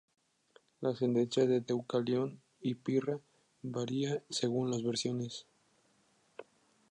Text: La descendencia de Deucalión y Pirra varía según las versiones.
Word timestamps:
La 0.81 0.89
descendencia 0.89 1.45
de 1.45 1.61
Deucalión 1.61 2.41
y 2.59 2.73
Pirra 2.73 3.19
varía 3.61 4.23
según 4.31 4.71
las 4.71 4.81
versiones. 4.81 5.45